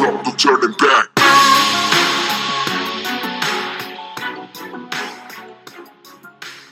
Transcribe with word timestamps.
no 0.00 0.22
turning 0.36 0.72
back. 0.76 1.08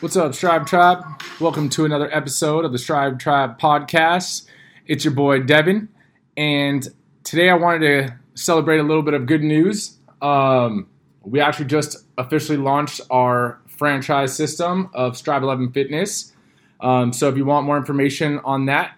What's 0.01 0.17
up, 0.17 0.35
Strive 0.35 0.67
Tribe? 0.67 1.05
Welcome 1.41 1.69
to 1.71 1.85
another 1.85 2.15
episode 2.15 2.65
of 2.65 2.73
the 2.73 2.79
Strive 2.79 3.19
Tribe 3.19 3.59
podcast. 3.59 4.47
It's 4.87 5.05
your 5.05 5.15
boy 5.15 5.41
Devan, 5.41 5.89
and 6.37 6.87
today 7.25 7.51
I 7.51 7.55
wanted 7.55 7.81
to 7.81 8.17
celebrate 8.35 8.79
a 8.79 8.85
little 8.85 9.03
bit 9.03 9.15
of 9.15 9.27
good 9.27 9.43
news. 9.43 9.99
Um, 10.23 10.89
we 11.23 11.41
actually 11.41 11.67
just 11.67 11.97
officially 12.19 12.59
launched 12.59 13.01
our 13.11 13.61
franchise 13.67 14.37
system 14.37 14.89
of 14.95 15.17
Strive 15.17 15.43
11 15.43 15.73
Fitness. 15.73 16.33
Um, 16.81 17.13
so 17.13 17.29
if 17.29 17.37
you 17.37 17.45
want 17.45 17.67
more 17.67 17.77
information 17.77 18.39
on 18.45 18.67
that, 18.67 18.97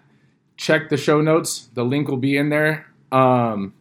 check 0.58 0.90
the 0.90 0.98
show 0.98 1.22
notes. 1.22 1.70
The 1.72 1.84
link 1.84 2.08
will 2.08 2.18
be 2.18 2.36
in 2.36 2.50
there. 2.50 2.86
Um, 3.10 3.72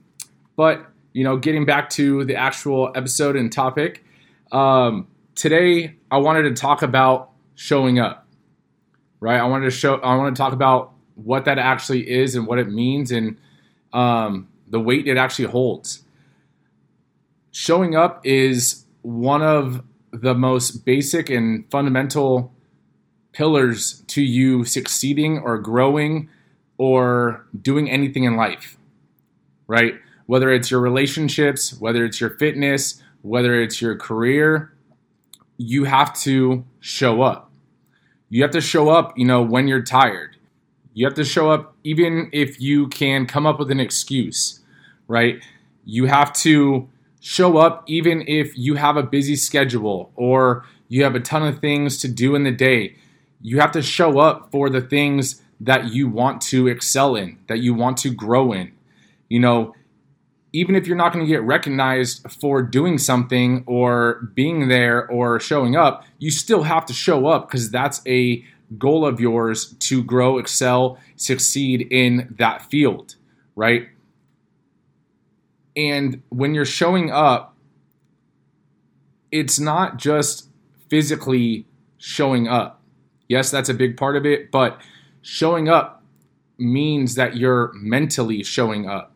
but 0.57 0.85
you 1.13 1.23
know, 1.23 1.38
getting 1.38 1.66
back 1.66 1.89
to 1.91 2.25
the 2.25 2.35
actual 2.35 2.91
episode 2.93 3.38
and 3.38 3.52
topic, 3.52 4.03
um, 4.52 5.07
today 5.35 5.95
I 6.11 6.17
wanted 6.17 6.43
to 6.43 6.53
talk 6.53 6.81
about 6.81 7.30
showing 7.55 7.97
up. 7.99 8.27
Right, 9.20 9.39
I 9.39 9.45
wanted 9.45 9.66
to 9.66 9.71
show. 9.71 9.95
I 9.95 10.16
want 10.16 10.35
to 10.35 10.39
talk 10.39 10.53
about 10.53 10.91
what 11.16 11.45
that 11.45 11.57
actually 11.57 12.07
is 12.07 12.35
and 12.35 12.45
what 12.45 12.59
it 12.59 12.70
means 12.70 13.11
and 13.11 13.38
um, 13.93 14.47
the 14.67 14.80
weight 14.80 15.07
it 15.07 15.17
actually 15.17 15.45
holds. 15.45 16.03
Showing 17.52 17.95
up 17.95 18.21
is 18.23 18.85
one 19.02 19.41
of 19.41 19.83
the 20.11 20.35
most 20.35 20.85
basic 20.85 21.30
and 21.31 21.69
fundamental 21.71 22.53
pillars 23.31 24.03
to 24.08 24.21
you 24.21 24.63
succeeding 24.66 25.39
or 25.39 25.58
growing 25.58 26.30
or 26.77 27.47
doing 27.59 27.89
anything 27.89 28.23
in 28.23 28.35
life, 28.35 28.77
right? 29.66 29.95
Whether 30.28 30.52
it's 30.52 30.70
your 30.70 30.80
relationships, 30.80 31.78
whether 31.80 32.06
it's 32.06 32.22
your 32.22 32.30
fitness, 32.31 33.02
whether 33.22 33.59
it's 33.59 33.81
your 33.81 33.95
career, 33.95 34.73
you 35.58 35.86
have 35.86 36.14
to 36.22 36.64
show 36.80 37.23
up. 37.23 37.52
You 38.30 38.44
have 38.44 38.52
to 38.52 38.61
show 38.61 38.89
up, 38.89 39.17
you 39.17 39.25
know, 39.25 39.42
when 39.42 39.67
you're 39.67 39.81
tired. 39.81 40.38
You 40.94 41.06
have 41.06 41.16
to 41.16 41.23
show 41.23 41.50
up 41.50 41.75
even 41.84 42.30
if 42.34 42.59
you 42.59 42.88
can 42.88 43.25
come 43.25 43.45
up 43.45 43.59
with 43.59 43.72
an 43.72 43.80
excuse, 43.80 44.61
right? 45.08 45.44
You 45.86 46.06
have 46.06 46.34
to 46.34 46.89
show 47.19 47.58
up 47.58 47.84
even 47.88 48.23
if 48.28 48.58
you 48.58 48.75
have 48.75 48.97
a 48.97 49.03
busy 49.03 49.36
schedule 49.36 50.12
or 50.16 50.66
you 50.88 51.03
have 51.03 51.16
a 51.16 51.19
ton 51.19 51.44
of 51.44 51.59
things 51.59 51.97
to 52.00 52.08
do 52.08 52.36
in 52.36 52.44
the 52.44 52.52
day. 52.52 52.95
You 53.41 53.59
have 53.59 53.72
to 53.73 53.81
show 53.81 54.19
up 54.19 54.52
for 54.52 54.69
the 54.69 54.81
things 54.81 55.41
that 55.59 55.91
you 55.91 56.08
want 56.08 56.41
to 56.41 56.67
excel 56.67 57.16
in, 57.16 57.38
that 57.47 57.59
you 57.59 57.73
want 57.73 57.97
to 57.97 58.09
grow 58.09 58.52
in. 58.52 58.72
You 59.30 59.39
know, 59.39 59.75
even 60.53 60.76
if 60.76 60.88
you're 60.88 60.98
not 60.98 61.14
going 61.14 61.26
to 61.26 61.30
get 61.30 61.44
recognized 61.44 62.30
for 62.31 62.62
doing 62.62 62.98
something 62.98 63.64
or 63.67 64.30
being 64.34 64.67
there 64.70 65.08
or 65.08 65.40
showing 65.40 65.76
up, 65.76 66.06
you 66.20 66.31
still 66.31 66.64
have 66.64 66.86
to 66.86 66.94
show 66.94 67.28
up 67.28 67.48
because 67.48 67.70
that's 67.70 68.02
a 68.08 68.44
goal 68.78 69.06
of 69.06 69.20
yours 69.20 69.73
to 69.80 70.03
grow, 70.03 70.38
excel, 70.38 70.98
succeed 71.16 71.88
in 71.92 72.34
that 72.38 72.62
field, 72.70 73.16
right? 73.56 73.90
And 75.75 76.23
when 76.30 76.53
you're 76.53 76.66
showing 76.66 77.12
up, 77.12 77.56
it's 79.31 79.59
not 79.59 79.98
just 79.98 80.50
physically 80.90 81.66
showing 81.98 82.48
up. 82.48 82.81
Yes, 83.28 83.52
that's 83.52 83.70
a 83.70 83.73
big 83.73 83.98
part 83.98 84.16
of 84.16 84.25
it, 84.25 84.52
but 84.52 84.80
showing 85.22 85.68
up 85.68 86.03
means 86.58 87.16
that 87.16 87.36
you're 87.36 87.72
mentally 87.73 88.44
showing 88.44 88.88
up. 88.88 89.14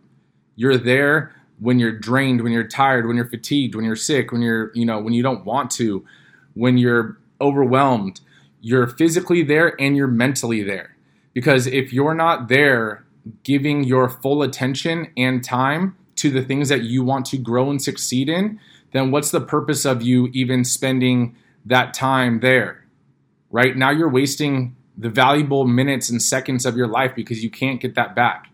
You're 0.62 0.78
there 0.78 1.34
when 1.60 1.80
you're 1.80 1.98
drained, 1.98 2.44
when 2.44 2.52
you're 2.52 2.68
tired, 2.68 3.08
when 3.08 3.16
you're 3.16 3.26
fatigued, 3.26 3.74
when 3.74 3.84
you're 3.84 3.96
sick, 3.96 4.32
when 4.32 4.44
you're, 4.44 4.72
you 4.76 4.86
know, 4.86 5.00
when 5.00 5.12
you 5.12 5.24
don't 5.24 5.44
want 5.44 5.72
to, 5.72 6.06
when 6.54 6.78
you're 6.78 7.18
overwhelmed. 7.40 8.22
You're 8.62 8.86
physically 8.86 9.42
there 9.42 9.76
and 9.82 9.98
you're 9.98 10.08
mentally 10.08 10.62
there. 10.62 10.96
Because 11.34 11.66
if 11.66 11.92
you're 11.92 12.14
not 12.14 12.48
there 12.48 13.04
giving 13.42 13.84
your 13.86 14.08
full 14.08 14.44
attention 14.44 15.12
and 15.18 15.44
time 15.44 15.96
to 16.18 16.30
the 16.30 16.44
things 16.44 16.70
that 16.70 16.84
you 16.84 17.04
want 17.04 17.26
to 17.28 17.40
grow 17.40 17.72
and 17.72 17.82
succeed 17.82 18.30
in, 18.30 18.60
then 18.94 19.10
what's 19.10 19.32
the 19.32 19.42
purpose 19.42 19.84
of 19.84 20.04
you 20.04 20.30
even 20.32 20.64
spending 20.64 21.36
that 21.66 21.92
time 21.96 22.40
there? 22.42 22.86
Right 23.50 23.76
now, 23.76 23.90
you're 23.90 24.10
wasting 24.10 24.76
the 24.96 25.10
valuable 25.10 25.66
minutes 25.66 26.12
and 26.12 26.22
seconds 26.22 26.68
of 26.68 26.78
your 26.78 26.88
life 26.88 27.16
because 27.16 27.44
you 27.44 27.50
can't 27.50 27.82
get 27.82 27.96
that 27.96 28.16
back. 28.16 28.51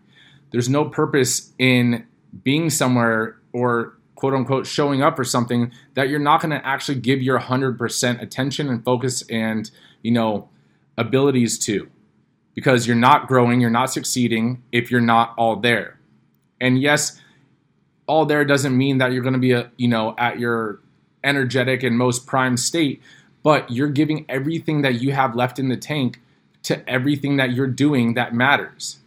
There's 0.50 0.68
no 0.68 0.84
purpose 0.84 1.52
in 1.58 2.06
being 2.42 2.70
somewhere 2.70 3.36
or 3.52 3.98
quote 4.14 4.34
unquote 4.34 4.66
showing 4.66 5.02
up 5.02 5.16
for 5.16 5.24
something 5.24 5.72
that 5.94 6.08
you're 6.08 6.18
not 6.18 6.40
going 6.40 6.50
to 6.50 6.66
actually 6.66 6.98
give 6.98 7.22
your 7.22 7.38
100% 7.38 8.20
attention 8.20 8.68
and 8.68 8.84
focus 8.84 9.22
and, 9.30 9.70
you 10.02 10.10
know, 10.10 10.48
abilities 10.96 11.58
to 11.60 11.88
because 12.54 12.86
you're 12.86 12.96
not 12.96 13.28
growing, 13.28 13.60
you're 13.60 13.70
not 13.70 13.92
succeeding 13.92 14.60
if 14.72 14.90
you're 14.90 15.00
not 15.00 15.34
all 15.38 15.54
there. 15.54 16.00
And 16.60 16.80
yes, 16.80 17.20
all 18.08 18.26
there 18.26 18.44
doesn't 18.44 18.76
mean 18.76 18.98
that 18.98 19.12
you're 19.12 19.22
going 19.22 19.34
to 19.34 19.38
be 19.38 19.52
a, 19.52 19.70
you 19.76 19.86
know, 19.86 20.16
at 20.18 20.40
your 20.40 20.80
energetic 21.22 21.84
and 21.84 21.96
most 21.96 22.26
prime 22.26 22.56
state, 22.56 23.00
but 23.44 23.70
you're 23.70 23.88
giving 23.88 24.26
everything 24.28 24.82
that 24.82 25.00
you 25.00 25.12
have 25.12 25.36
left 25.36 25.60
in 25.60 25.68
the 25.68 25.76
tank 25.76 26.20
to 26.64 26.88
everything 26.90 27.36
that 27.36 27.52
you're 27.52 27.68
doing 27.68 28.14
that 28.14 28.34
matters, 28.34 28.98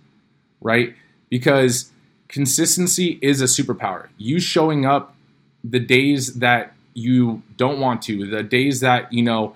right? 0.61 0.95
Because 1.31 1.89
consistency 2.27 3.17
is 3.23 3.41
a 3.41 3.45
superpower. 3.45 4.09
You 4.19 4.39
showing 4.39 4.85
up 4.85 5.15
the 5.63 5.79
days 5.79 6.35
that 6.35 6.73
you 6.93 7.41
don't 7.57 7.79
want 7.79 8.03
to, 8.03 8.27
the 8.29 8.43
days 8.43 8.81
that, 8.81 9.11
you 9.11 9.23
know, 9.23 9.55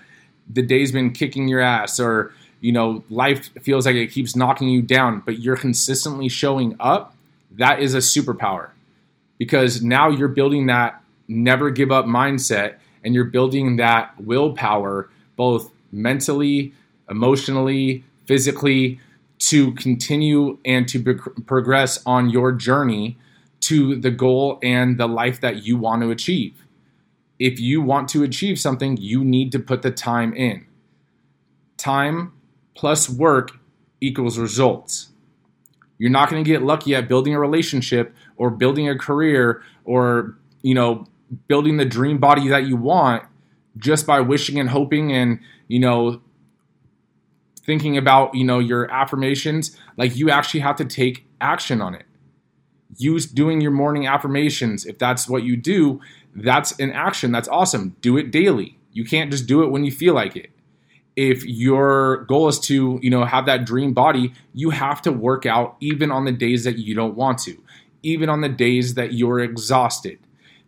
the 0.52 0.64
day's 0.64 0.92
been 0.92 1.12
kicking 1.12 1.48
your 1.48 1.60
ass 1.60 2.00
or, 2.00 2.34
you 2.62 2.72
know, 2.72 3.04
life 3.12 3.50
feels 3.62 3.86
like 3.86 3.96
it 3.96 4.08
keeps 4.08 4.36
knocking 4.36 4.70
you 4.70 4.82
down, 4.82 5.22
but 5.24 5.40
you're 5.40 5.58
consistently 5.58 6.30
showing 6.30 6.76
up, 6.80 7.16
that 7.52 7.80
is 7.80 7.94
a 7.94 8.00
superpower. 8.00 8.70
Because 9.38 9.84
now 9.84 10.10
you're 10.10 10.30
building 10.30 10.68
that 10.68 11.02
never 11.28 11.70
give 11.70 11.92
up 11.92 12.06
mindset 12.06 12.76
and 13.04 13.14
you're 13.14 13.26
building 13.26 13.76
that 13.76 14.20
willpower 14.20 15.10
both 15.36 15.72
mentally, 15.92 16.74
emotionally, 17.10 18.04
physically 18.26 19.00
to 19.46 19.74
continue 19.74 20.58
and 20.66 20.88
to 20.88 21.04
progress 21.46 22.02
on 22.06 22.30
your 22.30 22.52
journey 22.52 23.18
to 23.62 23.96
the 23.96 24.10
goal 24.10 24.60
and 24.64 25.00
the 25.00 25.08
life 25.08 25.40
that 25.42 25.64
you 25.64 25.78
want 25.78 26.02
to 26.02 26.10
achieve. 26.10 26.66
If 27.38 27.60
you 27.60 27.82
want 27.82 28.10
to 28.10 28.24
achieve 28.24 28.60
something, 28.60 28.98
you 28.98 29.24
need 29.24 29.52
to 29.52 29.60
put 29.60 29.84
the 29.84 29.92
time 29.92 30.34
in. 30.34 30.66
Time 31.78 32.34
plus 32.76 33.08
work 33.08 33.52
equals 34.02 34.40
results. 34.40 35.10
You're 36.00 36.10
not 36.10 36.30
going 36.30 36.44
to 36.44 36.50
get 36.50 36.64
lucky 36.64 36.96
at 36.96 37.08
building 37.08 37.36
a 37.36 37.40
relationship 37.40 38.16
or 38.38 38.50
building 38.50 38.90
a 38.90 38.98
career 38.98 39.62
or, 39.84 40.38
you 40.64 40.74
know, 40.74 41.06
building 41.48 41.78
the 41.78 41.86
dream 41.86 42.18
body 42.18 42.48
that 42.50 42.66
you 42.66 42.78
want 42.78 43.24
just 43.78 44.08
by 44.08 44.22
wishing 44.22 44.60
and 44.60 44.70
hoping 44.70 45.12
and, 45.12 45.40
you 45.68 45.80
know, 45.80 46.22
thinking 47.66 47.98
about 47.98 48.34
you 48.36 48.44
know 48.44 48.60
your 48.60 48.90
affirmations 48.92 49.78
like 49.98 50.16
you 50.16 50.30
actually 50.30 50.60
have 50.62 50.76
to 50.78 50.86
take 50.86 51.28
action 51.42 51.82
on 51.82 51.96
it. 51.96 52.06
Use 52.98 53.26
doing 53.26 53.62
your 53.62 53.72
morning 53.72 54.08
affirmations 54.08 54.86
if 54.86 54.98
that's 54.98 55.28
what 55.28 55.44
you 55.44 55.58
do 55.58 56.00
that's 56.36 56.78
an 56.80 56.92
action. 56.92 57.32
That's 57.32 57.48
awesome. 57.48 57.96
Do 58.02 58.18
it 58.18 58.30
daily. 58.30 58.78
You 58.92 59.06
can't 59.06 59.32
just 59.32 59.48
do 59.48 59.64
it 59.64 59.72
when 59.72 59.86
you 59.86 59.92
feel 59.92 60.14
like 60.14 60.36
it. 60.36 60.52
If 61.16 61.46
your 61.46 62.26
goal 62.26 62.50
is 62.50 62.60
to 62.62 63.00
you 63.02 63.10
know 63.10 63.24
have 63.24 63.46
that 63.46 63.66
dream 63.66 63.94
body 63.94 64.34
you 64.54 64.70
have 64.72 65.02
to 65.04 65.14
work 65.14 65.46
out 65.46 65.78
even 65.80 66.12
on 66.12 66.26
the 66.26 66.32
days 66.34 66.66
that 66.66 66.78
you 66.78 66.94
don't 66.94 67.16
want 67.16 67.38
to 67.40 67.58
even 68.04 68.30
on 68.30 68.42
the 68.42 68.50
days 68.50 68.96
that 68.96 69.14
you're 69.14 69.40
exhausted. 69.40 70.20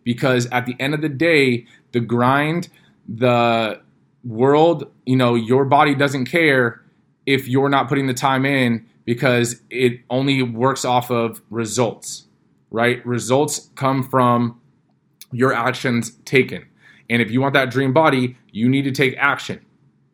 Because 0.04 0.46
at 0.46 0.64
the 0.64 0.74
end 0.80 0.94
of 0.94 1.02
the 1.02 1.08
day 1.10 1.66
the 1.92 2.00
grind 2.00 2.70
the 3.06 3.80
world 4.24 4.90
you 5.04 5.16
know 5.16 5.34
your 5.34 5.66
body 5.66 5.94
doesn't 5.94 6.24
care 6.24 6.82
if 7.28 7.46
you're 7.46 7.68
not 7.68 7.90
putting 7.90 8.06
the 8.06 8.14
time 8.14 8.46
in 8.46 8.86
because 9.04 9.60
it 9.68 10.00
only 10.08 10.42
works 10.42 10.82
off 10.82 11.10
of 11.10 11.42
results, 11.50 12.26
right? 12.70 13.04
Results 13.04 13.68
come 13.74 14.02
from 14.02 14.58
your 15.30 15.52
actions 15.52 16.12
taken. 16.24 16.66
And 17.10 17.20
if 17.20 17.30
you 17.30 17.42
want 17.42 17.52
that 17.52 17.70
dream 17.70 17.92
body, 17.92 18.38
you 18.50 18.66
need 18.66 18.84
to 18.84 18.92
take 18.92 19.14
action 19.18 19.60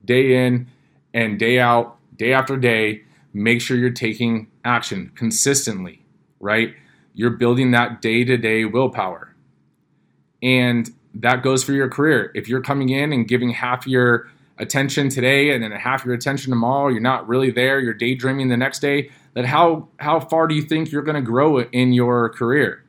day 0.05 0.45
in 0.45 0.67
and 1.13 1.39
day 1.39 1.61
out, 1.61 1.99
day 2.17 2.33
after 2.33 2.57
day. 2.57 3.05
Make 3.33 3.61
sure 3.61 3.77
you're 3.77 3.91
taking 3.91 4.49
action 4.65 5.13
consistently, 5.15 6.05
right? 6.41 6.75
You're 7.15 7.37
building 7.37 7.71
that 7.71 8.03
day 8.03 8.25
to 8.25 8.37
day 8.37 8.65
willpower. 8.65 9.37
And 10.43 10.91
that 11.15 11.45
goes 11.45 11.63
for 11.63 11.75
your 11.75 11.89
career. 11.89 12.33
If 12.35 12.49
you're 12.49 12.61
coming 12.61 12.89
in 12.89 13.13
and 13.13 13.29
giving 13.29 13.51
half 13.51 13.87
your 13.87 14.29
attention 14.59 15.09
today 15.09 15.51
and 15.51 15.63
then 15.63 15.73
half 15.73 16.05
your 16.05 16.15
attention 16.15 16.51
tomorrow, 16.51 16.89
you're 16.89 17.01
not 17.01 17.27
really 17.29 17.51
there, 17.51 17.81
you're 17.81 17.95
daydreaming 17.95 18.49
the 18.49 18.57
next 18.57 18.81
day, 18.81 19.11
then 19.35 19.45
how 19.45 19.89
how 19.99 20.21
far 20.21 20.47
do 20.47 20.55
you 20.55 20.63
think 20.63 20.93
you're 20.93 21.03
going 21.03 21.17
to 21.17 21.23
grow 21.23 21.61
in 21.61 21.93
your 21.93 22.31
career? 22.31 22.85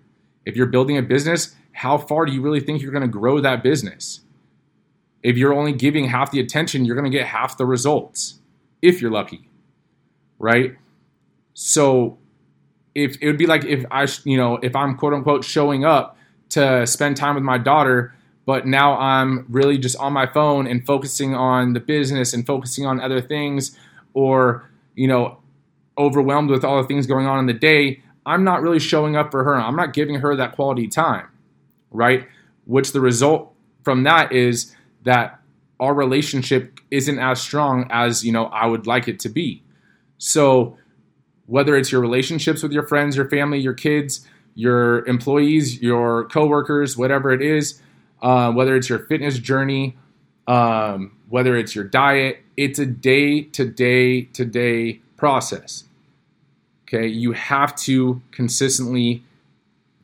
If 0.45 0.55
you're 0.55 0.67
building 0.67 0.97
a 0.97 1.01
business, 1.01 1.55
how 1.73 1.97
far 1.97 2.25
do 2.25 2.31
you 2.31 2.41
really 2.41 2.59
think 2.59 2.81
you're 2.81 2.91
going 2.91 3.01
to 3.01 3.07
grow 3.07 3.41
that 3.41 3.63
business? 3.63 4.21
If 5.23 5.37
you're 5.37 5.53
only 5.53 5.73
giving 5.73 6.05
half 6.05 6.31
the 6.31 6.39
attention, 6.39 6.85
you're 6.85 6.95
going 6.95 7.11
to 7.11 7.17
get 7.17 7.25
half 7.25 7.57
the 7.57 7.65
results 7.65 8.39
if 8.81 9.01
you're 9.01 9.11
lucky, 9.11 9.49
right? 10.37 10.75
So 11.55 12.19
if 12.93 13.17
it 13.21 13.27
would 13.27 13.37
be 13.37 13.47
like 13.47 13.65
if 13.65 13.85
I, 13.89 14.07
you 14.23 14.37
know, 14.37 14.57
if 14.57 14.75
I'm 14.75 14.95
quote 14.95 15.13
unquote 15.13 15.43
showing 15.43 15.83
up 15.83 16.17
to 16.49 16.85
spend 16.85 17.17
time 17.17 17.35
with 17.35 17.43
my 17.43 17.57
daughter, 17.57 18.13
but 18.45 18.67
now 18.67 18.97
I'm 18.97 19.45
really 19.49 19.77
just 19.77 19.97
on 19.97 20.13
my 20.13 20.27
phone 20.27 20.67
and 20.67 20.85
focusing 20.85 21.33
on 21.33 21.73
the 21.73 21.79
business 21.79 22.33
and 22.33 22.45
focusing 22.45 22.85
on 22.85 23.01
other 23.01 23.21
things 23.21 23.77
or, 24.13 24.69
you 24.95 25.07
know, 25.07 25.39
overwhelmed 25.97 26.49
with 26.49 26.63
all 26.63 26.81
the 26.81 26.87
things 26.87 27.07
going 27.07 27.25
on 27.25 27.39
in 27.39 27.45
the 27.47 27.53
day, 27.53 28.01
I'm 28.25 28.43
not 28.43 28.61
really 28.61 28.79
showing 28.79 29.15
up 29.15 29.31
for 29.31 29.43
her. 29.43 29.55
I'm 29.55 29.75
not 29.75 29.93
giving 29.93 30.15
her 30.15 30.35
that 30.35 30.53
quality 30.53 30.87
time, 30.87 31.27
right? 31.91 32.27
Which 32.65 32.91
the 32.91 33.01
result 33.01 33.53
from 33.83 34.03
that 34.03 34.31
is 34.31 34.75
that 35.03 35.39
our 35.79 35.93
relationship 35.93 36.79
isn't 36.91 37.19
as 37.19 37.41
strong 37.41 37.87
as, 37.91 38.23
you 38.25 38.31
know, 38.31 38.45
I 38.45 38.65
would 38.65 38.87
like 38.87 39.07
it 39.07 39.19
to 39.21 39.29
be. 39.29 39.63
So, 40.17 40.77
whether 41.47 41.75
it's 41.75 41.91
your 41.91 42.01
relationships 42.01 42.63
with 42.63 42.71
your 42.71 42.87
friends, 42.87 43.15
your 43.15 43.29
family, 43.29 43.59
your 43.59 43.75
kids, 43.75 44.25
your 44.55 45.05
employees, 45.05 45.79
your 45.79 46.27
coworkers, 46.29 46.97
whatever 46.97 47.31
it 47.31 47.41
is, 47.41 47.81
uh, 48.21 48.51
whether 48.51 48.75
it's 48.75 48.89
your 48.89 48.99
fitness 48.99 49.39
journey, 49.39 49.97
um, 50.47 51.15
whether 51.29 51.55
it's 51.55 51.75
your 51.75 51.83
diet, 51.83 52.41
it's 52.57 52.79
a 52.79 52.85
day 52.85 53.41
to 53.41 53.65
day 53.65 54.21
to 54.21 54.45
day 54.45 55.01
process. 55.17 55.85
Okay, 56.83 57.07
you 57.07 57.31
have 57.31 57.75
to 57.77 58.21
consistently 58.31 59.23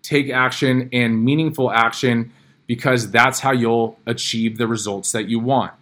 take 0.02 0.30
action 0.30 0.90
and 0.92 1.24
meaningful 1.24 1.72
action 1.72 2.31
because 2.68 3.12
that's 3.12 3.42
how 3.42 3.52
you'll 3.52 4.00
achieve 4.06 4.58
the 4.58 4.68
results 4.68 5.12
that 5.12 5.30
you 5.30 5.40
want. 5.40 5.74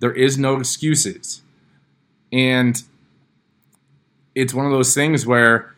There 0.00 0.12
is 0.12 0.36
no 0.36 0.56
excuses. 0.56 1.42
And 2.32 2.82
it's 4.34 4.52
one 4.52 4.66
of 4.66 4.72
those 4.72 4.94
things 4.94 5.26
where 5.26 5.74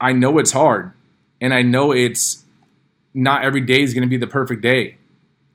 I 0.00 0.12
know 0.12 0.38
it's 0.38 0.52
hard 0.52 0.92
and 1.40 1.52
I 1.52 1.62
know 1.62 1.92
it's 1.92 2.43
not 3.14 3.44
every 3.44 3.60
day 3.60 3.82
is 3.82 3.94
going 3.94 4.02
to 4.02 4.08
be 4.08 4.16
the 4.16 4.26
perfect 4.26 4.60
day, 4.60 4.98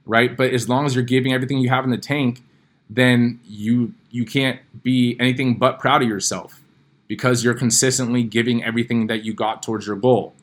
right? 0.05 0.35
But 0.35 0.53
as 0.53 0.69
long 0.69 0.85
as 0.85 0.95
you're 0.95 1.03
giving 1.03 1.33
everything 1.33 1.59
you 1.59 1.69
have 1.69 1.83
in 1.83 1.91
the 1.91 1.97
tank, 1.97 2.41
then 2.89 3.39
you 3.45 3.93
you 4.09 4.25
can't 4.25 4.59
be 4.81 5.15
anything 5.19 5.55
but 5.55 5.77
proud 5.77 6.01
of 6.01 6.07
yourself 6.07 6.61
because 7.07 7.43
you're 7.43 7.53
consistently 7.53 8.23
giving 8.23 8.63
everything 8.63 9.07
that 9.07 9.23
you 9.23 9.33
got 9.33 9.61
towards 9.61 9.85
your 9.85 9.95
goal. 9.95 10.33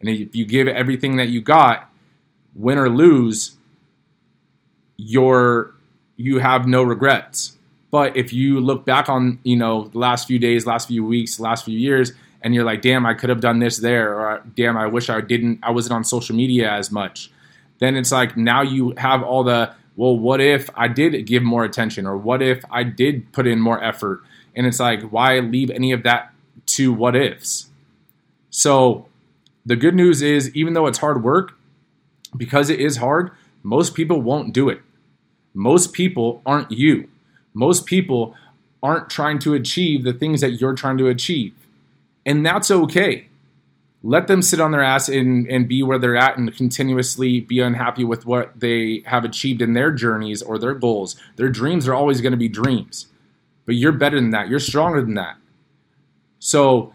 And 0.00 0.08
if 0.08 0.34
you 0.34 0.46
give 0.46 0.68
everything 0.68 1.16
that 1.16 1.28
you 1.28 1.42
got, 1.42 1.90
win 2.54 2.78
or 2.78 2.88
lose, 2.88 3.56
you're 4.96 5.74
you 6.16 6.38
have 6.38 6.66
no 6.66 6.82
regrets. 6.82 7.56
But 7.90 8.16
if 8.16 8.32
you 8.32 8.60
look 8.60 8.84
back 8.84 9.08
on, 9.08 9.40
you 9.42 9.56
know, 9.56 9.88
the 9.88 9.98
last 9.98 10.28
few 10.28 10.38
days, 10.38 10.66
last 10.66 10.88
few 10.88 11.04
weeks, 11.04 11.40
last 11.40 11.64
few 11.64 11.76
years, 11.78 12.12
and 12.42 12.54
you're 12.54 12.64
like, 12.64 12.82
damn, 12.82 13.04
I 13.04 13.14
could 13.14 13.28
have 13.28 13.40
done 13.40 13.58
this 13.58 13.78
there, 13.78 14.14
or 14.18 14.42
damn, 14.56 14.76
I 14.76 14.86
wish 14.86 15.10
I 15.10 15.20
didn't, 15.20 15.60
I 15.62 15.70
wasn't 15.70 15.94
on 15.94 16.04
social 16.04 16.34
media 16.34 16.70
as 16.70 16.90
much, 16.90 17.30
then 17.78 17.96
it's 17.96 18.12
like 18.12 18.36
now 18.36 18.62
you 18.62 18.94
have 18.96 19.22
all 19.22 19.44
the, 19.44 19.74
well, 19.96 20.16
what 20.16 20.40
if 20.40 20.70
I 20.74 20.88
did 20.88 21.26
give 21.26 21.42
more 21.42 21.64
attention, 21.64 22.06
or 22.06 22.16
what 22.16 22.42
if 22.42 22.64
I 22.70 22.82
did 22.82 23.32
put 23.32 23.46
in 23.46 23.60
more 23.60 23.82
effort? 23.82 24.22
And 24.54 24.66
it's 24.66 24.80
like, 24.80 25.02
why 25.10 25.38
leave 25.40 25.70
any 25.70 25.92
of 25.92 26.02
that 26.04 26.32
to 26.66 26.92
what 26.92 27.14
ifs? 27.14 27.68
So 28.50 29.06
the 29.66 29.76
good 29.76 29.94
news 29.94 30.22
is, 30.22 30.54
even 30.54 30.72
though 30.74 30.86
it's 30.86 30.98
hard 30.98 31.22
work, 31.22 31.52
because 32.36 32.70
it 32.70 32.80
is 32.80 32.96
hard, 32.96 33.30
most 33.62 33.94
people 33.94 34.20
won't 34.22 34.54
do 34.54 34.68
it. 34.68 34.80
Most 35.52 35.92
people 35.92 36.42
aren't 36.46 36.70
you. 36.70 37.08
Most 37.52 37.84
people 37.84 38.34
aren't 38.82 39.10
trying 39.10 39.38
to 39.40 39.54
achieve 39.54 40.04
the 40.04 40.12
things 40.12 40.40
that 40.40 40.60
you're 40.60 40.74
trying 40.74 40.96
to 40.98 41.08
achieve. 41.08 41.52
And 42.26 42.44
that's 42.44 42.70
okay. 42.70 43.28
Let 44.02 44.28
them 44.28 44.40
sit 44.40 44.60
on 44.60 44.72
their 44.72 44.82
ass 44.82 45.08
and, 45.08 45.46
and 45.48 45.68
be 45.68 45.82
where 45.82 45.98
they're 45.98 46.16
at 46.16 46.38
and 46.38 46.54
continuously 46.54 47.40
be 47.40 47.60
unhappy 47.60 48.04
with 48.04 48.24
what 48.24 48.58
they 48.58 49.02
have 49.06 49.24
achieved 49.24 49.60
in 49.60 49.74
their 49.74 49.90
journeys 49.90 50.40
or 50.40 50.58
their 50.58 50.74
goals. 50.74 51.16
Their 51.36 51.50
dreams 51.50 51.86
are 51.86 51.94
always 51.94 52.20
going 52.20 52.32
to 52.32 52.38
be 52.38 52.48
dreams. 52.48 53.08
But 53.66 53.74
you're 53.74 53.92
better 53.92 54.16
than 54.16 54.30
that. 54.30 54.48
You're 54.48 54.58
stronger 54.58 55.02
than 55.02 55.14
that. 55.14 55.36
So 56.38 56.94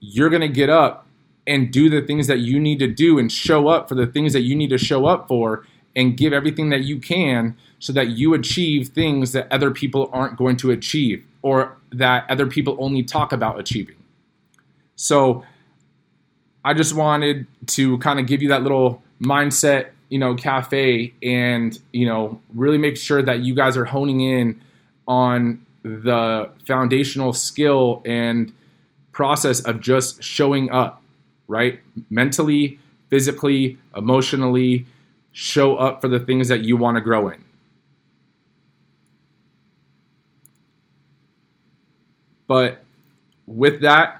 you're 0.00 0.30
going 0.30 0.42
to 0.42 0.48
get 0.48 0.70
up 0.70 1.06
and 1.46 1.70
do 1.70 1.90
the 1.90 2.06
things 2.06 2.26
that 2.26 2.38
you 2.40 2.58
need 2.58 2.78
to 2.78 2.86
do 2.86 3.18
and 3.18 3.30
show 3.30 3.68
up 3.68 3.88
for 3.88 3.94
the 3.94 4.06
things 4.06 4.32
that 4.32 4.42
you 4.42 4.54
need 4.54 4.70
to 4.70 4.78
show 4.78 5.06
up 5.06 5.28
for 5.28 5.66
and 5.94 6.16
give 6.16 6.32
everything 6.32 6.70
that 6.70 6.84
you 6.84 6.98
can 7.00 7.56
so 7.80 7.92
that 7.92 8.08
you 8.08 8.34
achieve 8.34 8.88
things 8.88 9.32
that 9.32 9.50
other 9.50 9.70
people 9.70 10.10
aren't 10.12 10.36
going 10.36 10.56
to 10.56 10.70
achieve 10.70 11.24
or 11.42 11.76
that 11.90 12.28
other 12.30 12.46
people 12.46 12.76
only 12.78 13.02
talk 13.02 13.32
about 13.32 13.58
achieving. 13.58 13.96
So 14.98 15.44
I 16.64 16.74
just 16.74 16.92
wanted 16.92 17.46
to 17.68 17.98
kind 17.98 18.18
of 18.18 18.26
give 18.26 18.42
you 18.42 18.48
that 18.48 18.64
little 18.64 19.00
mindset, 19.22 19.90
you 20.08 20.18
know, 20.18 20.34
cafe 20.34 21.14
and, 21.22 21.78
you 21.92 22.04
know, 22.04 22.40
really 22.52 22.78
make 22.78 22.96
sure 22.96 23.22
that 23.22 23.40
you 23.40 23.54
guys 23.54 23.76
are 23.76 23.84
honing 23.84 24.20
in 24.20 24.60
on 25.06 25.64
the 25.84 26.50
foundational 26.66 27.32
skill 27.32 28.02
and 28.04 28.52
process 29.12 29.60
of 29.60 29.80
just 29.80 30.20
showing 30.20 30.68
up, 30.72 31.00
right? 31.46 31.78
Mentally, 32.10 32.80
physically, 33.08 33.78
emotionally, 33.96 34.84
show 35.30 35.76
up 35.76 36.00
for 36.00 36.08
the 36.08 36.18
things 36.18 36.48
that 36.48 36.62
you 36.62 36.76
want 36.76 36.96
to 36.96 37.00
grow 37.00 37.28
in. 37.28 37.44
But 42.48 42.82
with 43.46 43.82
that, 43.82 44.17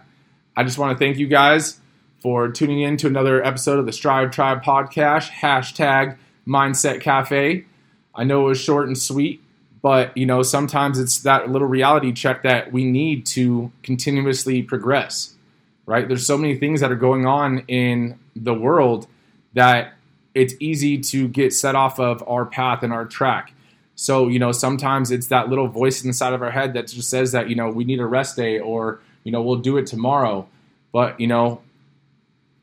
I 0.59 0.65
just 0.65 0.77
want 0.77 0.99
to 0.99 0.99
thank 0.99 1.19
you 1.19 1.29
guys 1.29 1.79
for 2.19 2.49
tuning 2.49 2.81
in 2.81 2.97
to 2.97 3.07
another 3.07 3.41
episode 3.45 3.79
of 3.79 3.87
the 3.87 3.93
Strive 3.93 4.33
Tribe 4.33 4.61
podcast, 4.61 5.31
hashtag 5.31 6.17
Mindset 6.49 7.01
Cafe. 7.01 7.65
I 8.13 8.25
know 8.25 8.47
it 8.47 8.49
was 8.49 8.61
short 8.61 8.89
and 8.89 8.99
sweet, 8.99 9.41
but 9.83 10.17
you 10.17 10.27
know, 10.27 10.43
sometimes 10.43 10.99
it's 10.99 11.21
that 11.21 11.49
little 11.49 11.69
reality 11.69 12.13
check 12.13 12.43
that 12.43 12.73
we 12.73 12.85
need 12.85 13.25
to 13.27 13.71
continuously 13.85 14.61
progress. 14.61 15.37
Right? 15.87 16.09
There's 16.09 16.27
so 16.27 16.37
many 16.37 16.57
things 16.57 16.81
that 16.81 16.91
are 16.91 16.97
going 16.97 17.25
on 17.25 17.61
in 17.69 18.19
the 18.35 18.53
world 18.53 19.07
that 19.53 19.93
it's 20.35 20.55
easy 20.59 20.99
to 20.99 21.29
get 21.29 21.55
set 21.55 21.77
off 21.77 22.01
of 22.01 22.25
our 22.27 22.45
path 22.45 22.83
and 22.83 22.93
our 22.93 23.05
track. 23.05 23.53
So, 23.95 24.27
you 24.27 24.41
know, 24.41 24.51
sometimes 24.51 25.13
it's 25.13 25.29
that 25.29 25.51
little 25.51 25.69
voice 25.69 26.05
inside 26.05 26.33
of 26.33 26.43
our 26.43 26.51
head 26.51 26.75
that 26.75 26.89
just 26.89 27.09
says 27.09 27.31
that, 27.31 27.49
you 27.49 27.55
know, 27.55 27.71
we 27.71 27.85
need 27.85 28.01
a 28.01 28.07
rest 28.07 28.35
day 28.35 28.59
or, 28.59 28.99
you 29.29 29.33
know, 29.33 29.43
we'll 29.43 29.57
do 29.57 29.77
it 29.77 29.87
tomorrow. 29.87 30.49
But, 30.91 31.21
you 31.21 31.27
know, 31.27 31.61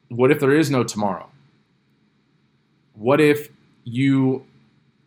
what 0.10 0.32
if 0.32 0.40
there 0.40 0.52
is 0.52 0.72
no 0.72 0.84
tomorrow? 0.84 1.30
What 2.96 3.22
if 3.22 3.50
you 3.84 4.48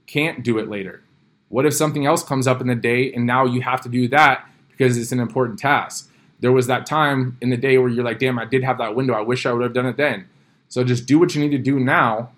can't 0.07 0.45
do 0.45 0.59
it 0.59 0.69
later? 0.69 1.03
What 1.49 1.67
if 1.67 1.75
something 1.75 2.07
else 2.07 2.23
comes 2.23 2.47
up 2.47 2.61
in 2.61 2.69
the 2.69 2.77
day 2.77 3.13
and 3.13 3.27
now 3.27 3.45
you 3.45 3.61
have 3.63 3.81
to 3.81 3.89
do 3.89 4.07
that 4.07 4.49
because 4.71 4.97
it's 4.97 5.11
an 5.11 5.19
important 5.19 5.59
task? 5.59 6.09
There 6.39 6.53
was 6.53 6.69
that 6.69 6.87
time 6.87 7.37
in 7.41 7.51
the 7.51 7.57
day 7.57 7.77
where 7.77 7.89
you're 7.89 8.05
like, 8.05 8.21
damn, 8.21 8.39
I 8.39 8.45
did 8.45 8.63
have 8.63 8.79
that 8.79 8.95
window. 8.95 9.15
I 9.15 9.23
wish 9.23 9.45
I 9.45 9.53
would 9.53 9.65
have 9.65 9.75
done 9.75 9.87
it 9.87 9.97
then. 9.97 10.29
So 10.69 10.85
just 10.85 11.07
do 11.07 11.19
what 11.19 11.35
you 11.35 11.43
need 11.43 11.57
to 11.57 11.59
do 11.59 11.81
now 11.81 12.31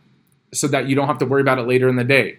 so 0.54 0.66
that 0.68 0.88
you 0.88 0.96
don't 0.96 1.08
have 1.08 1.18
to 1.18 1.26
worry 1.26 1.42
about 1.42 1.58
it 1.58 1.66
later 1.66 1.90
in 1.90 1.96
the 1.96 2.04
day. 2.04 2.38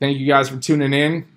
Thank 0.00 0.18
you 0.18 0.26
guys 0.26 0.48
for 0.48 0.56
tuning 0.56 0.92
in 0.92 1.35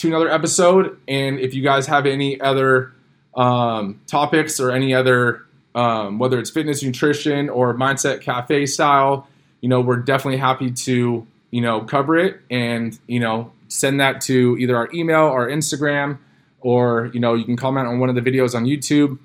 to 0.00 0.08
another 0.08 0.30
episode. 0.30 0.98
And 1.06 1.38
if 1.38 1.54
you 1.54 1.62
guys 1.62 1.86
have 1.86 2.06
any 2.06 2.40
other 2.40 2.92
um, 3.34 4.00
topics 4.06 4.58
or 4.58 4.70
any 4.70 4.94
other, 4.94 5.46
um, 5.74 6.18
whether 6.18 6.38
it's 6.38 6.50
fitness, 6.50 6.82
nutrition, 6.82 7.48
or 7.48 7.74
mindset 7.74 8.22
cafe 8.22 8.66
style, 8.66 9.28
you 9.60 9.68
know, 9.68 9.80
we're 9.80 9.96
definitely 9.96 10.38
happy 10.38 10.70
to, 10.70 11.26
you 11.50 11.60
know, 11.60 11.82
cover 11.82 12.16
it 12.16 12.40
and, 12.50 12.98
you 13.06 13.20
know, 13.20 13.52
send 13.68 14.00
that 14.00 14.20
to 14.22 14.56
either 14.58 14.76
our 14.76 14.88
email 14.92 15.26
or 15.26 15.48
Instagram, 15.48 16.18
or, 16.60 17.10
you 17.14 17.20
know, 17.20 17.34
you 17.34 17.44
can 17.44 17.56
comment 17.56 17.86
on 17.86 18.00
one 18.00 18.08
of 18.08 18.14
the 18.14 18.22
videos 18.22 18.54
on 18.54 18.64
YouTube. 18.64 19.18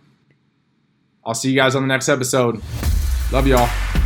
I'll 1.26 1.34
see 1.34 1.50
you 1.50 1.56
guys 1.56 1.74
on 1.74 1.82
the 1.82 1.88
next 1.88 2.10
episode. 2.10 2.62
Love 3.32 3.48
y'all. 3.48 4.05